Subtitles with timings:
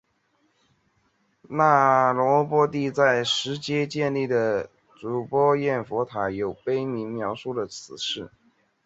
[1.47, 4.67] 那罗波帝在实皆建立的
[4.99, 8.31] 睹波焰佛塔有碑铭描述了此事。